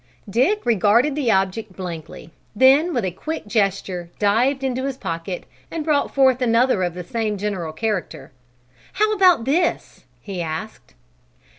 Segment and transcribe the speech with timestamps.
[0.27, 5.85] Dick regarded the object blankly, then with a quick gesture dived into his pocket and
[5.85, 8.31] brought forth another of the same general character.
[8.93, 10.95] "How about this?" he asked.